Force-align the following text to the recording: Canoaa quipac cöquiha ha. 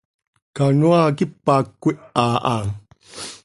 Canoaa 0.55 1.07
quipac 1.17 1.65
cöquiha 1.81 2.25
ha. 2.45 2.55